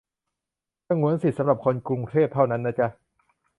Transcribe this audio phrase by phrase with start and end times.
[0.87, 2.87] สงวนสิทธิ์สำหรับคนกรุงเทพเท่านั้นนะจ๊ะ